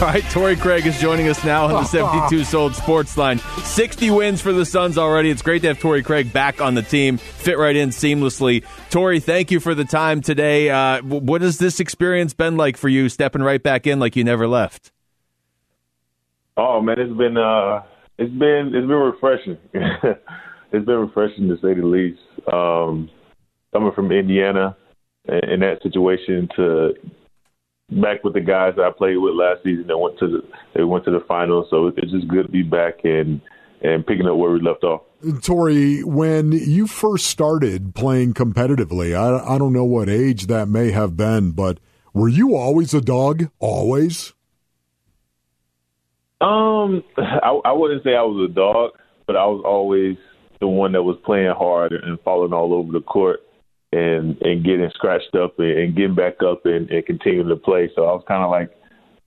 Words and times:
All 0.00 0.04
right, 0.06 0.22
Torrey 0.30 0.54
Craig 0.54 0.86
is 0.86 1.00
joining 1.00 1.26
us 1.26 1.42
now 1.42 1.64
on 1.64 1.72
the 1.72 1.82
72 1.82 2.44
Sold 2.44 2.76
Sports 2.76 3.16
Line. 3.16 3.38
60 3.38 4.12
wins 4.12 4.40
for 4.40 4.52
the 4.52 4.64
Suns 4.64 4.96
already. 4.96 5.28
It's 5.28 5.42
great 5.42 5.62
to 5.62 5.68
have 5.68 5.80
Torrey 5.80 6.04
Craig 6.04 6.32
back 6.32 6.60
on 6.60 6.74
the 6.74 6.82
team, 6.82 7.16
fit 7.16 7.58
right 7.58 7.74
in 7.74 7.88
seamlessly. 7.88 8.64
Torrey, 8.90 9.18
thank 9.18 9.50
you 9.50 9.58
for 9.58 9.74
the 9.74 9.84
time 9.84 10.20
today. 10.20 10.70
Uh, 10.70 11.02
what 11.02 11.42
has 11.42 11.58
this 11.58 11.80
experience 11.80 12.32
been 12.32 12.56
like 12.56 12.76
for 12.76 12.88
you, 12.88 13.08
stepping 13.08 13.42
right 13.42 13.60
back 13.60 13.88
in 13.88 13.98
like 13.98 14.14
you 14.14 14.22
never 14.22 14.46
left? 14.46 14.92
Oh 16.56 16.80
man, 16.80 17.00
it's 17.00 17.18
been 17.18 17.36
uh, 17.36 17.82
it's 18.18 18.32
been 18.32 18.70
it's 18.72 18.86
been 18.86 18.90
refreshing. 18.90 19.58
it's 19.74 20.86
been 20.86 20.98
refreshing 20.98 21.48
to 21.48 21.56
say 21.56 21.74
the 21.74 21.84
least. 21.84 22.20
Um, 22.52 23.10
coming 23.72 23.90
from 23.96 24.12
Indiana 24.12 24.76
in 25.26 25.58
that 25.60 25.82
situation 25.82 26.48
to 26.54 26.94
back 27.90 28.22
with 28.22 28.34
the 28.34 28.40
guys 28.40 28.74
that 28.76 28.84
I 28.84 28.90
played 28.90 29.16
with 29.16 29.34
last 29.34 29.62
season 29.62 29.86
that 29.86 29.98
went 29.98 30.18
to 30.18 30.28
the 30.28 30.42
they 30.74 30.84
went 30.84 31.04
to 31.06 31.10
the 31.10 31.24
finals. 31.26 31.66
So 31.70 31.88
it's 31.88 32.12
just 32.12 32.28
good 32.28 32.46
to 32.46 32.52
be 32.52 32.62
back 32.62 33.04
and 33.04 33.40
and 33.80 34.06
picking 34.06 34.26
up 34.26 34.36
where 34.36 34.50
we 34.50 34.60
left 34.60 34.84
off. 34.84 35.02
Torrey, 35.42 36.02
when 36.02 36.52
you 36.52 36.86
first 36.86 37.26
started 37.26 37.94
playing 37.94 38.34
competitively, 38.34 39.16
I, 39.16 39.54
I 39.54 39.58
don't 39.58 39.72
know 39.72 39.84
what 39.84 40.08
age 40.08 40.46
that 40.46 40.68
may 40.68 40.90
have 40.90 41.16
been, 41.16 41.52
but 41.52 41.78
were 42.12 42.28
you 42.28 42.56
always 42.56 42.94
a 42.94 43.00
dog? 43.00 43.48
Always? 43.58 44.32
Um, 46.40 47.02
I, 47.16 47.60
I 47.64 47.72
wouldn't 47.72 48.04
say 48.04 48.14
I 48.14 48.22
was 48.22 48.50
a 48.50 48.52
dog, 48.52 48.92
but 49.26 49.36
I 49.36 49.46
was 49.46 49.62
always 49.64 50.16
the 50.60 50.68
one 50.68 50.92
that 50.92 51.02
was 51.02 51.16
playing 51.24 51.54
hard 51.56 51.92
and 51.92 52.18
falling 52.20 52.52
all 52.52 52.74
over 52.74 52.92
the 52.92 53.00
court 53.00 53.40
and 53.92 54.40
and 54.42 54.64
getting 54.64 54.90
scratched 54.94 55.34
up 55.34 55.58
and, 55.58 55.78
and 55.78 55.96
getting 55.96 56.14
back 56.14 56.42
up 56.42 56.66
and, 56.66 56.90
and 56.90 57.06
continuing 57.06 57.48
to 57.48 57.56
play. 57.56 57.90
So 57.94 58.04
I 58.04 58.12
was 58.12 58.24
kind 58.28 58.42
of 58.42 58.50
like 58.50 58.70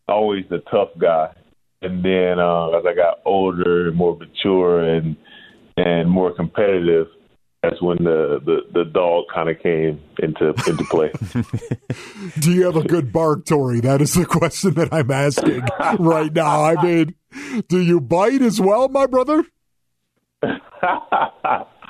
always 0.08 0.46
the 0.50 0.60
tough 0.72 0.90
guy. 1.00 1.34
And 1.82 2.06
then 2.06 2.40
uh, 2.40 2.70
as 2.70 2.86
I 2.88 2.94
got 2.94 3.20
older 3.26 3.88
and 3.88 3.98
more 3.98 4.16
mature 4.18 4.84
and 4.84 5.16
and 5.78 6.10
more 6.10 6.34
competitive, 6.34 7.08
that's 7.64 7.82
when 7.82 7.98
the 8.04 8.40
the, 8.46 8.60
the 8.74 8.86
dog 8.86 9.26
kind 9.34 9.50
of 9.50 9.60
came 9.62 10.00
into 10.20 10.50
into 10.68 10.84
play. 10.92 11.12
Do 12.40 12.52
you 12.52 12.66
have 12.66 12.76
a 12.76 12.84
good 12.84 13.12
bark, 13.12 13.46
Torrey? 13.46 13.80
That 13.80 14.02
is 14.02 14.14
the 14.14 14.26
question 14.26 14.76
that 14.76 14.94
I'm 14.94 15.10
asking 15.10 15.64
right 16.00 16.34
now. 16.34 16.64
I 16.64 16.82
mean, 16.84 17.16
do 17.68 17.80
you 17.80 18.02
bite 18.02 18.42
as 18.42 18.60
well, 18.60 18.90
my 18.90 19.06
brother? 19.06 19.44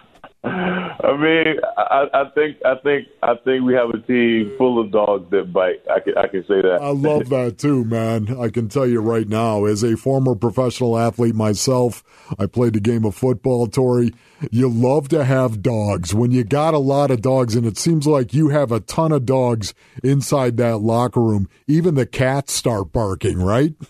I 0.44 1.17
mean, 1.17 1.56
I, 1.78 2.08
I, 2.14 2.30
think 2.34 2.58
I 2.66 2.75
think 2.84 3.08
I 3.22 3.36
think 3.44 3.64
we 3.64 3.75
have 3.75 3.92
a 3.92 4.00
team 4.00 4.52
full 4.58 4.81
of 4.81 4.92
dogs 4.92 5.30
that 5.30 5.53
bite. 5.53 5.83
I 5.89 6.00
can 6.00 6.17
I 6.17 6.28
can 6.28 6.42
say 6.48 6.61
that. 6.61 6.80
I 6.81 6.89
love 6.89 7.30
that 7.30 7.59
too, 7.59 7.86
man. 7.86 8.36
I 8.39 8.50
can 8.50 8.67
tell 8.67 8.88
you 8.88 9.02
right 9.02 9.28
now, 9.28 9.66
as 9.66 9.83
a 9.83 9.95
former 9.95 10.33
professional 10.33 10.98
athlete 10.98 11.36
myself, 11.36 12.03
I 12.39 12.48
played 12.48 12.73
the 12.73 12.80
game 12.80 13.06
of 13.06 13.14
football. 13.14 13.67
Torrey, 13.67 14.16
you 14.50 14.67
love 14.67 15.09
to 15.09 15.23
have 15.23 15.61
dogs. 15.61 16.16
When 16.16 16.31
you 16.31 16.44
got 16.44 16.73
a 16.73 16.80
lot 16.80 17.11
of 17.11 17.22
dogs, 17.22 17.55
and 17.55 17.67
it 17.67 17.78
seems 17.78 18.08
like 18.08 18.33
you 18.33 18.50
have 18.50 18.72
a 18.72 18.80
ton 18.80 19.11
of 19.11 19.28
dogs 19.28 19.76
inside 20.03 20.58
that 20.58 20.80
locker 20.80 21.22
room, 21.22 21.50
even 21.67 21.94
the 21.94 22.08
cats 22.08 22.52
start 22.53 22.92
barking, 22.92 23.39
right? 23.39 23.73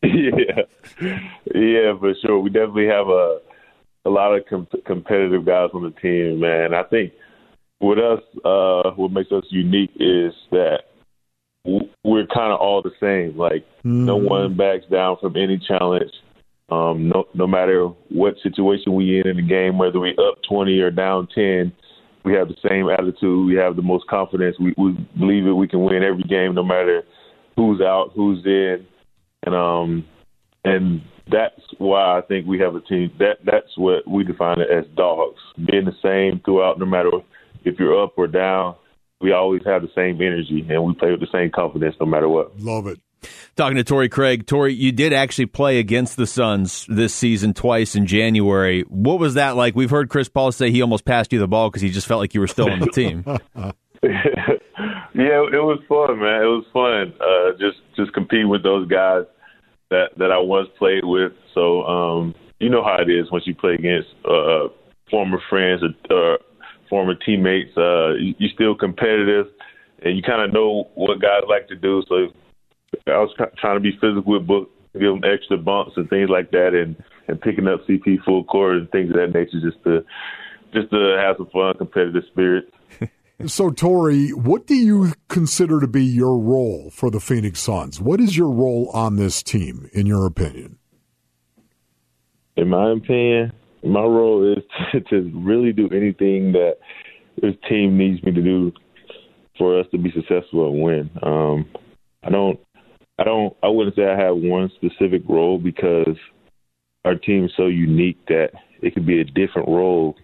Yeah, 0.00 0.62
yeah, 1.54 1.98
for 1.98 2.14
sure. 2.22 2.38
We 2.38 2.50
definitely 2.50 2.86
have 2.86 3.08
a 3.08 3.40
a 4.08 4.10
lot 4.10 4.34
of 4.34 4.44
com- 4.48 4.66
competitive 4.86 5.44
guys 5.44 5.68
on 5.74 5.82
the 5.82 5.90
team, 6.00 6.40
man. 6.40 6.74
I 6.74 6.82
think 6.84 7.12
with 7.80 7.98
us, 7.98 8.20
uh, 8.44 8.90
what 8.96 9.12
makes 9.12 9.30
us 9.30 9.44
unique 9.50 9.92
is 9.96 10.32
that 10.50 10.78
we're 11.64 12.26
kind 12.26 12.52
of 12.52 12.58
all 12.58 12.82
the 12.82 12.90
same. 12.98 13.38
Like 13.38 13.64
mm-hmm. 13.80 14.06
no 14.06 14.16
one 14.16 14.56
backs 14.56 14.86
down 14.90 15.18
from 15.20 15.36
any 15.36 15.58
challenge. 15.58 16.10
Um, 16.70 17.08
no, 17.08 17.24
no 17.34 17.46
matter 17.46 17.86
what 18.10 18.34
situation 18.42 18.94
we 18.94 19.20
in 19.20 19.28
in 19.28 19.36
the 19.36 19.42
game, 19.42 19.78
whether 19.78 20.00
we 20.00 20.10
up 20.12 20.38
twenty 20.48 20.78
or 20.80 20.90
down 20.90 21.28
ten, 21.34 21.72
we 22.24 22.32
have 22.34 22.48
the 22.48 22.56
same 22.68 22.88
attitude. 22.88 23.46
We 23.46 23.54
have 23.56 23.76
the 23.76 23.82
most 23.82 24.06
confidence. 24.06 24.56
We, 24.58 24.74
we 24.76 24.92
believe 25.18 25.44
that 25.44 25.54
we 25.54 25.68
can 25.68 25.82
win 25.82 26.02
every 26.02 26.24
game, 26.24 26.54
no 26.54 26.64
matter 26.64 27.02
who's 27.56 27.80
out, 27.80 28.12
who's 28.14 28.44
in, 28.44 28.86
and 29.44 29.54
um, 29.54 30.06
and 30.64 31.02
that's 31.30 31.57
why 31.78 32.18
I 32.18 32.20
think 32.22 32.46
we 32.46 32.58
have 32.60 32.74
a 32.74 32.80
team. 32.80 33.10
That 33.18 33.38
that's 33.44 33.76
what 33.76 34.06
we 34.08 34.24
define 34.24 34.60
it 34.60 34.70
as 34.70 34.84
dogs, 34.96 35.40
being 35.56 35.84
the 35.84 35.96
same 36.02 36.40
throughout, 36.44 36.78
no 36.78 36.86
matter 36.86 37.10
if 37.64 37.78
you're 37.78 38.02
up 38.02 38.14
or 38.16 38.26
down. 38.26 38.76
We 39.20 39.32
always 39.32 39.62
have 39.66 39.82
the 39.82 39.90
same 39.94 40.20
energy, 40.22 40.64
and 40.68 40.84
we 40.84 40.94
play 40.94 41.10
with 41.10 41.20
the 41.20 41.26
same 41.32 41.50
confidence, 41.50 41.96
no 41.98 42.06
matter 42.06 42.28
what. 42.28 42.58
Love 42.60 42.86
it. 42.86 43.00
Talking 43.56 43.76
to 43.76 43.84
Torrey 43.84 44.08
Craig, 44.08 44.46
Torrey, 44.46 44.74
you 44.74 44.92
did 44.92 45.12
actually 45.12 45.46
play 45.46 45.80
against 45.80 46.16
the 46.16 46.26
Suns 46.26 46.86
this 46.88 47.12
season 47.12 47.52
twice 47.52 47.96
in 47.96 48.06
January. 48.06 48.82
What 48.82 49.18
was 49.18 49.34
that 49.34 49.56
like? 49.56 49.74
We've 49.74 49.90
heard 49.90 50.08
Chris 50.08 50.28
Paul 50.28 50.52
say 50.52 50.70
he 50.70 50.82
almost 50.82 51.04
passed 51.04 51.32
you 51.32 51.40
the 51.40 51.48
ball 51.48 51.68
because 51.68 51.82
he 51.82 51.90
just 51.90 52.06
felt 52.06 52.20
like 52.20 52.34
you 52.34 52.40
were 52.40 52.46
still 52.46 52.70
on 52.70 52.78
the 52.78 52.86
team. 52.86 53.24
yeah, 54.04 55.42
it 55.52 55.64
was 55.64 55.80
fun, 55.88 56.20
man. 56.20 56.42
It 56.42 56.46
was 56.46 56.64
fun. 56.72 57.12
Uh, 57.20 57.58
just 57.58 57.78
just 57.96 58.12
competing 58.12 58.48
with 58.48 58.62
those 58.62 58.86
guys 58.86 59.24
that 59.90 60.10
that 60.16 60.30
I 60.30 60.38
once 60.38 60.68
played 60.78 61.04
with. 61.04 61.32
So 61.54 61.82
um, 61.84 62.34
you 62.60 62.68
know 62.68 62.82
how 62.82 62.96
it 63.00 63.10
is 63.10 63.30
once 63.30 63.46
you 63.46 63.54
play 63.54 63.74
against 63.74 64.08
uh, 64.24 64.68
former 65.10 65.40
friends 65.48 65.82
or 66.10 66.34
uh, 66.34 66.36
former 66.88 67.14
teammates. 67.14 67.76
Uh, 67.76 68.14
you, 68.14 68.34
you're 68.38 68.52
still 68.54 68.74
competitive, 68.74 69.46
and 70.02 70.16
you 70.16 70.22
kind 70.22 70.42
of 70.42 70.52
know 70.52 70.88
what 70.94 71.20
guys 71.20 71.42
like 71.48 71.68
to 71.68 71.76
do. 71.76 72.02
So 72.08 72.28
I 73.06 73.18
was 73.18 73.34
trying 73.58 73.76
to 73.76 73.80
be 73.80 73.92
physical 73.92 74.32
with 74.32 74.46
Book, 74.46 74.70
give 74.94 75.02
him 75.02 75.24
extra 75.24 75.56
bumps 75.56 75.92
and 75.96 76.08
things 76.10 76.30
like 76.30 76.50
that, 76.52 76.74
and 76.74 76.96
and 77.28 77.40
picking 77.40 77.68
up 77.68 77.86
CP 77.86 78.22
full 78.24 78.44
court 78.44 78.76
and 78.76 78.90
things 78.90 79.10
of 79.10 79.16
that 79.16 79.32
nature, 79.38 79.60
just 79.60 79.82
to 79.84 80.04
just 80.72 80.90
to 80.90 81.16
have 81.18 81.36
some 81.36 81.48
fun, 81.50 81.74
competitive 81.76 82.24
spirit. 82.30 82.72
So, 83.46 83.70
Torrey, 83.70 84.30
what 84.30 84.66
do 84.66 84.74
you 84.74 85.12
consider 85.28 85.78
to 85.78 85.86
be 85.86 86.04
your 86.04 86.36
role 86.36 86.90
for 86.90 87.08
the 87.08 87.20
Phoenix 87.20 87.60
Suns? 87.60 88.00
What 88.00 88.20
is 88.20 88.36
your 88.36 88.50
role 88.50 88.90
on 88.92 89.14
this 89.14 89.44
team, 89.44 89.88
in 89.92 90.06
your 90.06 90.26
opinion? 90.26 90.78
In 92.56 92.68
my 92.68 92.90
opinion, 92.90 93.52
my 93.84 94.02
role 94.02 94.52
is 94.52 94.64
to, 94.90 95.00
to 95.10 95.30
really 95.36 95.72
do 95.72 95.88
anything 95.90 96.50
that 96.50 96.78
this 97.40 97.54
team 97.68 97.96
needs 97.96 98.20
me 98.24 98.32
to 98.32 98.42
do 98.42 98.72
for 99.56 99.78
us 99.78 99.86
to 99.92 99.98
be 99.98 100.10
successful 100.10 100.70
and 100.72 100.82
win. 100.82 101.10
Um, 101.22 101.66
I 102.24 102.30
don't, 102.30 102.58
I 103.20 103.24
don't, 103.24 103.56
I 103.62 103.68
wouldn't 103.68 103.94
say 103.94 104.02
I 104.04 104.18
have 104.20 104.34
one 104.36 104.68
specific 104.74 105.22
role 105.28 105.58
because 105.58 106.16
our 107.04 107.14
team 107.14 107.44
is 107.44 107.52
so 107.56 107.66
unique 107.66 108.18
that 108.26 108.50
it 108.82 108.94
could 108.94 109.06
be 109.06 109.20
a 109.20 109.24
different 109.24 109.68
role 109.68 110.16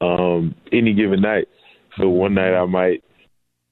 um, 0.00 0.56
any 0.72 0.92
given 0.92 1.20
night. 1.20 1.46
So 1.98 2.08
one 2.08 2.34
night 2.34 2.54
I 2.54 2.64
might 2.64 3.04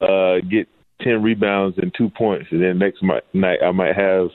uh, 0.01 0.41
get 0.49 0.69
ten 1.01 1.23
rebounds 1.23 1.79
and 1.79 1.93
two 1.97 2.11
points, 2.11 2.49
and 2.51 2.63
then 2.63 2.79
next 2.79 3.03
night 3.33 3.59
I 3.63 3.71
might 3.71 3.97
have 3.97 4.29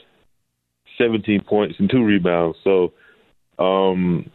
seventeen 0.98 1.42
points 1.42 1.76
and 1.80 1.90
two 1.90 2.04
rebounds. 2.04 2.58
So 2.64 2.94
um, 3.60 4.30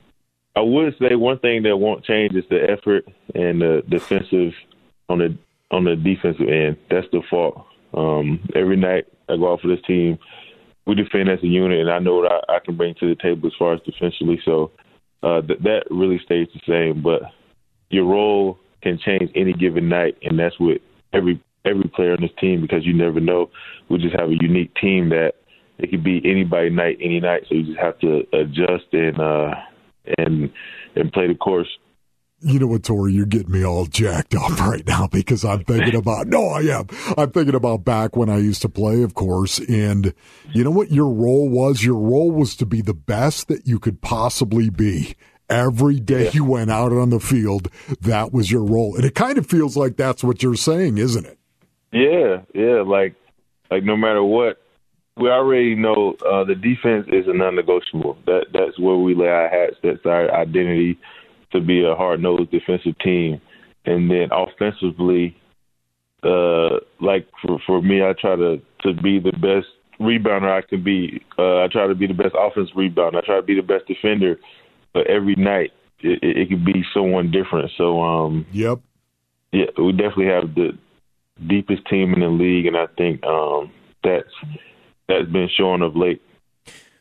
I 0.54 0.60
would 0.60 0.94
say 0.98 1.14
one 1.14 1.38
thing 1.38 1.62
that 1.64 1.76
won't 1.76 2.04
change 2.04 2.34
is 2.34 2.44
the 2.50 2.62
effort 2.70 3.04
and 3.34 3.60
the 3.60 3.82
defensive 3.88 4.52
on 5.08 5.18
the 5.18 5.36
on 5.70 5.84
the 5.84 5.96
defensive 5.96 6.48
end. 6.48 6.76
That's 6.90 7.06
the 7.12 7.22
fault. 7.28 7.66
Um, 7.94 8.40
every 8.54 8.76
night 8.76 9.04
I 9.28 9.36
go 9.36 9.52
out 9.52 9.60
for 9.60 9.68
this 9.68 9.84
team, 9.86 10.18
we 10.86 10.94
defend 10.94 11.28
as 11.28 11.42
a 11.42 11.46
unit, 11.46 11.80
and 11.80 11.90
I 11.90 11.98
know 11.98 12.16
what 12.16 12.32
I, 12.32 12.56
I 12.56 12.58
can 12.64 12.76
bring 12.76 12.94
to 13.00 13.08
the 13.08 13.20
table 13.20 13.48
as 13.48 13.54
far 13.58 13.74
as 13.74 13.80
defensively. 13.82 14.40
So 14.44 14.70
uh, 15.22 15.40
th- 15.42 15.60
that 15.60 15.84
really 15.90 16.20
stays 16.24 16.48
the 16.54 16.60
same. 16.66 17.02
But 17.02 17.22
your 17.90 18.04
role 18.04 18.58
can 18.82 18.98
change 19.04 19.30
any 19.34 19.52
given 19.52 19.88
night, 19.88 20.16
and 20.22 20.38
that's 20.38 20.58
what 20.58 20.78
every 21.12 21.42
every 21.64 21.90
player 21.94 22.12
on 22.12 22.20
this 22.20 22.30
team 22.40 22.60
because 22.60 22.86
you 22.86 22.94
never 22.94 23.20
know. 23.20 23.50
We 23.88 23.98
just 23.98 24.18
have 24.18 24.30
a 24.30 24.36
unique 24.40 24.72
team 24.80 25.08
that 25.10 25.32
it 25.78 25.90
could 25.90 26.04
be 26.04 26.22
anybody 26.24 26.70
night, 26.70 26.98
any 27.00 27.20
night. 27.20 27.42
So 27.48 27.54
you 27.54 27.64
just 27.64 27.78
have 27.78 27.98
to 28.00 28.22
adjust 28.32 28.92
and 28.92 29.20
uh, 29.20 29.54
and 30.18 30.50
and 30.94 31.12
play 31.12 31.28
the 31.28 31.34
course. 31.34 31.68
You 32.40 32.58
know 32.58 32.66
what, 32.66 32.84
Torrey? 32.84 33.14
You're 33.14 33.24
getting 33.24 33.50
me 33.50 33.64
all 33.64 33.86
jacked 33.86 34.34
up 34.34 34.60
right 34.60 34.86
now 34.86 35.06
because 35.06 35.44
I'm 35.44 35.64
thinking 35.64 35.94
about. 35.94 36.26
No, 36.26 36.48
I 36.48 36.60
am. 36.60 36.86
I'm 37.16 37.30
thinking 37.30 37.54
about 37.54 37.84
back 37.84 38.14
when 38.14 38.28
I 38.28 38.38
used 38.38 38.62
to 38.62 38.68
play, 38.68 39.02
of 39.02 39.14
course. 39.14 39.58
And 39.58 40.12
you 40.52 40.62
know 40.62 40.70
what 40.70 40.90
your 40.90 41.08
role 41.08 41.48
was? 41.48 41.82
Your 41.82 41.98
role 41.98 42.30
was 42.30 42.54
to 42.56 42.66
be 42.66 42.82
the 42.82 42.94
best 42.94 43.48
that 43.48 43.66
you 43.66 43.78
could 43.78 44.02
possibly 44.02 44.68
be 44.68 45.16
every 45.48 46.00
day 46.00 46.24
yeah. 46.24 46.30
you 46.32 46.44
went 46.44 46.70
out 46.70 46.92
on 46.92 47.10
the 47.10 47.20
field, 47.20 47.70
that 48.00 48.32
was 48.32 48.50
your 48.50 48.64
role. 48.64 48.96
And 48.96 49.04
it 49.04 49.14
kind 49.14 49.38
of 49.38 49.46
feels 49.46 49.76
like 49.76 49.96
that's 49.96 50.24
what 50.24 50.42
you're 50.42 50.56
saying, 50.56 50.98
isn't 50.98 51.26
it? 51.26 51.38
Yeah, 51.92 52.42
yeah. 52.54 52.82
Like, 52.82 53.14
like 53.70 53.84
no 53.84 53.96
matter 53.96 54.22
what, 54.22 54.60
we 55.16 55.30
already 55.30 55.74
know 55.74 56.14
uh, 56.30 56.44
the 56.44 56.54
defense 56.54 57.06
is 57.08 57.26
a 57.26 57.32
non-negotiable. 57.32 58.18
That 58.26 58.46
that's 58.52 58.78
where 58.78 58.96
we 58.96 59.14
lay 59.14 59.28
our 59.28 59.48
hats. 59.48 59.76
That's 59.82 60.04
our 60.04 60.30
identity 60.34 60.98
to 61.52 61.60
be 61.60 61.84
a 61.84 61.94
hard-nosed 61.94 62.50
defensive 62.50 62.98
team. 62.98 63.40
And 63.86 64.10
then 64.10 64.28
offensively, 64.32 65.36
uh, 66.22 66.80
like 67.00 67.28
for 67.40 67.58
for 67.66 67.80
me, 67.80 68.02
I 68.02 68.12
try 68.20 68.36
to 68.36 68.60
to 68.82 68.92
be 69.00 69.18
the 69.18 69.32
best 69.32 69.68
rebounder 70.00 70.50
I 70.50 70.66
can 70.66 70.82
be. 70.82 71.22
Uh, 71.38 71.64
I 71.64 71.68
try 71.70 71.86
to 71.86 71.94
be 71.94 72.06
the 72.06 72.14
best 72.14 72.34
offense 72.38 72.70
rebounder. 72.76 73.16
I 73.16 73.24
try 73.24 73.36
to 73.36 73.42
be 73.42 73.54
the 73.54 73.62
best 73.62 73.86
defender. 73.86 74.38
But 74.96 75.08
every 75.08 75.34
night 75.34 75.72
it, 76.00 76.22
it, 76.22 76.38
it 76.38 76.48
could 76.48 76.64
be 76.64 76.82
someone 76.94 77.30
different. 77.30 77.70
So 77.76 78.02
um, 78.02 78.46
yep, 78.50 78.78
yeah, 79.52 79.66
we 79.76 79.92
definitely 79.92 80.28
have 80.28 80.54
the 80.54 80.70
deepest 81.46 81.86
team 81.90 82.14
in 82.14 82.20
the 82.20 82.28
league, 82.28 82.64
and 82.64 82.78
I 82.78 82.86
think 82.96 83.22
um, 83.22 83.70
that's 84.02 84.32
that's 85.06 85.28
been 85.28 85.50
showing 85.54 85.82
of 85.82 85.96
late. 85.96 86.22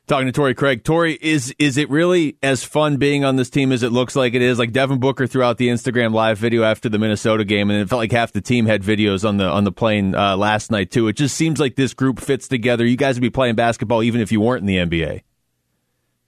Talking 0.08 0.26
to 0.26 0.34
Torrey 0.34 0.56
Craig. 0.56 0.84
Torrey, 0.84 1.18
is 1.22 1.56
is 1.58 1.78
it 1.78 1.90
really 1.90 2.36
as 2.44 2.66
fun 2.66 2.98
being 2.98 3.24
on 3.24 3.38
this 3.38 3.50
team 3.50 3.72
as 3.72 3.82
it 3.82 3.94
looks 3.94 4.14
like 4.14 4.34
it 4.34 4.42
is? 4.42 4.60
Like 4.60 4.74
Devin 4.74 5.00
Booker 5.00 5.26
threw 5.26 5.42
out 5.42 5.58
the 5.58 5.70
Instagram 5.70 6.14
live 6.14 6.38
video 6.38 6.64
after 6.64 6.90
the 6.90 7.00
Minnesota 7.00 7.46
game, 7.46 7.72
and 7.72 7.80
it 7.80 7.88
felt 7.88 8.00
like 8.00 8.12
half 8.12 8.34
the 8.34 8.42
team 8.42 8.66
had 8.66 8.84
videos 8.84 9.26
on 9.26 9.38
the 9.38 9.46
on 9.46 9.64
the 9.64 9.72
plane 9.72 10.16
uh, 10.16 10.36
last 10.36 10.70
night 10.70 10.92
too. 10.92 11.08
It 11.08 11.14
just 11.14 11.38
seems 11.38 11.62
like 11.62 11.78
this 11.78 11.94
group 11.94 12.20
fits 12.20 12.50
together. 12.50 12.86
You 12.86 12.98
guys 12.98 13.16
would 13.16 13.22
be 13.22 13.30
playing 13.30 13.56
basketball 13.56 14.04
even 14.04 14.20
if 14.20 14.34
you 14.34 14.42
weren't 14.42 14.60
in 14.60 14.68
the 14.68 14.76
NBA. 14.80 15.22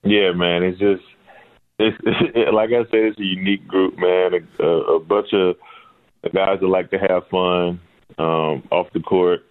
Yeah, 0.05 0.31
man. 0.31 0.63
It's 0.63 0.79
just 0.79 1.03
it's 1.79 1.97
like 2.53 2.69
I 2.69 2.83
said, 2.89 3.13
it's 3.13 3.19
a 3.19 3.23
unique 3.23 3.67
group, 3.67 3.95
man. 3.97 4.31
A, 4.33 4.63
a, 4.63 4.95
a 4.95 4.99
bunch 4.99 5.33
of 5.33 5.55
guys 6.33 6.59
that 6.61 6.67
like 6.67 6.89
to 6.91 6.97
have 6.97 7.27
fun 7.29 7.79
um, 8.17 8.63
off 8.71 8.87
the 8.93 8.99
court 8.99 9.41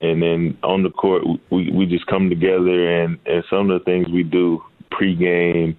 and 0.00 0.22
then 0.22 0.58
on 0.62 0.82
the 0.82 0.90
court 0.90 1.22
we 1.50 1.70
we 1.70 1.86
just 1.86 2.06
come 2.06 2.28
together 2.28 3.02
and 3.02 3.18
and 3.26 3.44
some 3.48 3.70
of 3.70 3.78
the 3.78 3.84
things 3.84 4.06
we 4.12 4.22
do 4.22 4.62
pregame 4.92 5.76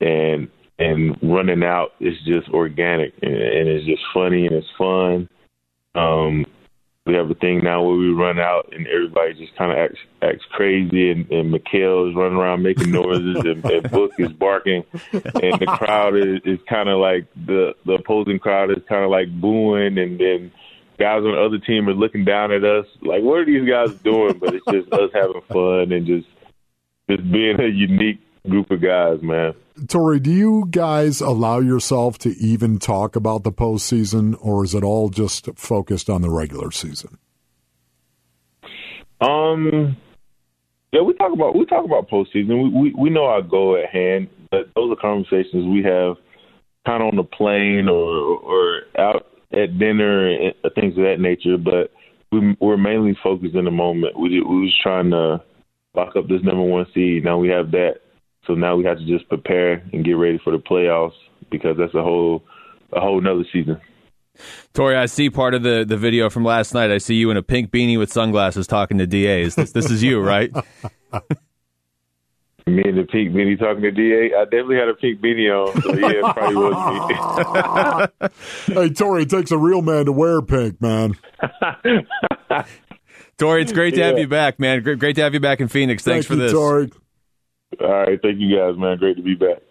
and 0.00 0.48
and 0.78 1.16
running 1.22 1.62
out 1.62 1.92
is 2.00 2.14
just 2.26 2.48
organic 2.50 3.14
and, 3.22 3.34
and 3.34 3.68
it's 3.68 3.86
just 3.86 4.02
funny 4.12 4.46
and 4.46 4.56
it's 4.56 4.66
fun. 4.76 5.28
Um, 5.94 6.46
we 7.04 7.14
have 7.14 7.30
a 7.30 7.34
thing 7.34 7.64
now 7.64 7.82
where 7.82 7.96
we 7.96 8.10
run 8.12 8.38
out 8.38 8.72
and 8.72 8.86
everybody 8.86 9.34
just 9.34 9.56
kind 9.56 9.72
of 9.72 9.78
acts 9.78 9.98
acts 10.22 10.44
crazy 10.50 11.10
and, 11.10 11.30
and 11.32 11.52
Mikal 11.52 12.08
is 12.08 12.16
running 12.16 12.38
around 12.38 12.62
making 12.62 12.92
noises 12.92 13.36
and, 13.44 13.64
and 13.64 13.90
Book 13.90 14.12
is 14.18 14.32
barking 14.32 14.84
and 15.12 15.60
the 15.60 15.76
crowd 15.78 16.16
is, 16.16 16.40
is 16.44 16.60
kind 16.68 16.88
of 16.88 16.98
like 16.98 17.26
the 17.34 17.74
the 17.84 17.94
opposing 17.94 18.38
crowd 18.38 18.70
is 18.70 18.82
kind 18.88 19.04
of 19.04 19.10
like 19.10 19.28
booing 19.40 19.98
and 19.98 20.20
then 20.20 20.52
guys 20.98 21.18
on 21.24 21.32
the 21.32 21.42
other 21.42 21.58
team 21.58 21.88
are 21.88 21.94
looking 21.94 22.24
down 22.24 22.52
at 22.52 22.62
us 22.62 22.86
like, 23.02 23.22
what 23.22 23.40
are 23.40 23.46
these 23.46 23.68
guys 23.68 23.92
doing? 24.02 24.38
But 24.38 24.54
it's 24.54 24.66
just 24.70 24.92
us 24.92 25.10
having 25.12 25.42
fun 25.48 25.90
and 25.90 26.06
just 26.06 26.28
just 27.10 27.30
being 27.32 27.60
a 27.60 27.66
unique 27.66 28.20
group 28.48 28.70
of 28.70 28.80
guys, 28.80 29.20
man. 29.22 29.54
Torrey, 29.88 30.20
do 30.20 30.30
you 30.30 30.66
guys 30.70 31.20
allow 31.20 31.58
yourself 31.58 32.18
to 32.18 32.30
even 32.38 32.78
talk 32.78 33.16
about 33.16 33.42
the 33.44 33.52
postseason, 33.52 34.36
or 34.40 34.64
is 34.64 34.74
it 34.74 34.84
all 34.84 35.08
just 35.08 35.48
focused 35.56 36.10
on 36.10 36.22
the 36.22 36.30
regular 36.30 36.70
season? 36.70 37.18
Um, 39.20 39.96
yeah, 40.92 41.00
we 41.00 41.14
talk 41.14 41.32
about 41.32 41.56
we 41.56 41.64
talk 41.66 41.84
about 41.84 42.10
postseason. 42.10 42.62
We 42.62 42.80
we, 42.80 42.94
we 42.98 43.10
know 43.10 43.24
our 43.24 43.42
goal 43.42 43.80
at 43.82 43.90
hand, 43.90 44.28
but 44.50 44.70
those 44.74 44.92
are 44.92 45.00
conversations 45.00 45.66
we 45.66 45.82
have 45.84 46.16
kind 46.84 47.02
of 47.02 47.08
on 47.08 47.16
the 47.16 47.24
plane 47.24 47.88
or 47.88 48.08
or 48.08 48.82
out 48.98 49.26
at 49.52 49.78
dinner 49.78 50.28
and 50.28 50.54
things 50.74 50.96
of 50.96 51.04
that 51.04 51.20
nature. 51.20 51.56
But 51.56 51.92
we, 52.30 52.56
we're 52.60 52.76
mainly 52.76 53.16
focused 53.22 53.54
in 53.54 53.64
the 53.64 53.70
moment. 53.70 54.18
We 54.18 54.40
we 54.40 54.60
was 54.60 54.74
trying 54.82 55.10
to 55.10 55.42
lock 55.94 56.16
up 56.16 56.28
this 56.28 56.42
number 56.42 56.62
one 56.62 56.86
seed. 56.94 57.24
Now 57.24 57.38
we 57.38 57.48
have 57.48 57.70
that, 57.72 58.00
so 58.46 58.54
now 58.54 58.76
we 58.76 58.84
have 58.84 58.98
to 58.98 59.06
just 59.06 59.28
prepare 59.28 59.82
and 59.92 60.04
get 60.04 60.12
ready 60.12 60.40
for 60.42 60.52
the 60.52 60.58
playoffs 60.58 61.12
because 61.50 61.76
that's 61.78 61.94
a 61.94 62.02
whole 62.02 62.42
a 62.92 63.00
whole 63.00 63.20
nother 63.20 63.44
season. 63.52 63.80
Torrey, 64.72 64.96
I 64.96 65.06
see 65.06 65.30
part 65.30 65.54
of 65.54 65.62
the, 65.62 65.84
the 65.86 65.96
video 65.96 66.30
from 66.30 66.44
last 66.44 66.74
night. 66.74 66.90
I 66.90 66.98
see 66.98 67.14
you 67.14 67.30
in 67.30 67.36
a 67.36 67.42
pink 67.42 67.70
beanie 67.70 67.98
with 67.98 68.10
sunglasses 68.12 68.66
talking 68.66 68.98
to 68.98 69.06
DAs. 69.06 69.54
This, 69.54 69.72
this 69.72 69.90
is 69.90 70.02
you, 70.02 70.20
right? 70.20 70.50
Me 72.66 72.80
and 72.84 72.96
the 72.96 73.04
pink 73.04 73.32
beanie 73.32 73.58
talking 73.58 73.82
to 73.82 73.90
DA. 73.90 74.34
I 74.34 74.44
definitely 74.44 74.76
had 74.76 74.88
a 74.88 74.94
pink 74.94 75.20
beanie 75.20 75.50
on, 75.50 75.82
so 75.82 75.94
yeah, 75.94 76.12
it 76.12 76.22
probably 76.34 76.56
was 76.56 78.28
me. 78.68 78.74
hey, 78.74 78.88
Torrey, 78.90 79.22
it 79.24 79.30
takes 79.30 79.50
a 79.50 79.58
real 79.58 79.82
man 79.82 80.04
to 80.04 80.12
wear 80.12 80.40
pink, 80.42 80.80
man. 80.80 81.16
Torrey, 83.38 83.62
it's 83.62 83.72
great 83.72 83.94
to 83.94 84.00
yeah. 84.00 84.06
have 84.06 84.18
you 84.18 84.28
back, 84.28 84.60
man. 84.60 84.80
Great, 84.82 85.00
great 85.00 85.16
to 85.16 85.22
have 85.22 85.34
you 85.34 85.40
back 85.40 85.60
in 85.60 85.66
Phoenix. 85.66 86.04
Thanks 86.04 86.28
Thank 86.28 86.38
for 86.38 86.40
you, 86.40 86.48
this. 86.48 86.52
Torrey. 86.52 86.92
All 87.80 87.88
right, 87.88 88.20
thank 88.22 88.38
you 88.38 88.56
guys, 88.56 88.76
man. 88.76 88.98
Great 88.98 89.16
to 89.16 89.22
be 89.22 89.34
back. 89.34 89.62